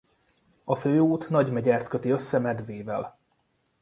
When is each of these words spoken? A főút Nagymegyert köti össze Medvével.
A 0.63 0.75
főút 0.75 1.29
Nagymegyert 1.29 1.87
köti 1.87 2.09
össze 2.09 2.39
Medvével. 2.39 3.17